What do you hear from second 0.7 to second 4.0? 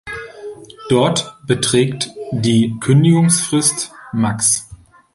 Dort beträgt die Kündigungsfrist